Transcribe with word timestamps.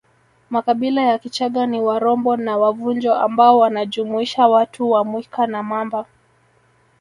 Makabila 0.49 1.01
ya 1.01 1.19
Kichaga 1.19 1.65
ni 1.65 1.79
Warombo 1.81 2.37
na 2.37 2.57
Wavunjo 2.57 3.15
ambao 3.15 3.59
wanajumuisha 3.59 4.47
watu 4.47 4.91
wa 4.91 5.03
Mwika 5.03 5.47
na 5.47 5.63
Mamba 5.63 6.05